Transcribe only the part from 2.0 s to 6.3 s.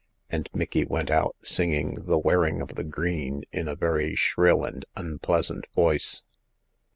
The Wearing of the Green" in a very shrill and unpleasant voice.